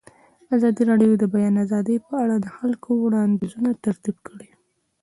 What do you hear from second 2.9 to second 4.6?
وړاندیزونه ترتیب کړي.